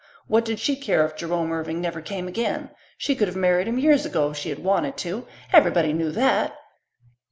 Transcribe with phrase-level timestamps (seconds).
[0.25, 2.71] What did she care if Jerome Irving never came again?
[2.97, 6.57] She could have married him years ago if she had wanted to everybody knew that!